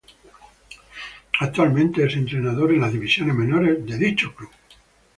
Actualmente 1.41 2.03
es 2.03 2.15
entrenador 2.15 2.71
en 2.73 2.81
las 2.81 2.91
divisiones 2.91 3.35
menores 3.35 3.85
de 3.85 3.97
dicho 3.99 4.33
club. 4.33 4.49